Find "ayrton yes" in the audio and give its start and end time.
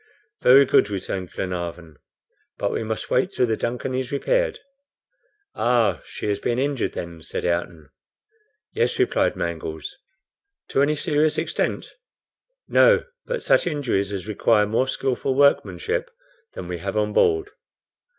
7.45-8.97